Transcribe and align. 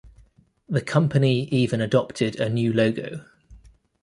The 0.67 0.81
company 0.81 1.41
even 1.51 1.79
adopted 1.79 2.39
a 2.39 2.49
new 2.49 2.73
logo. 2.73 3.23